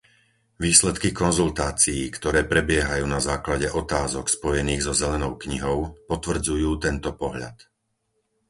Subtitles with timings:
[0.65, 7.53] Výsledky konzultácií, ktoré prebiehajú na základe otázok spojených so zelenou knihou, potvrdzujú tento pohľad.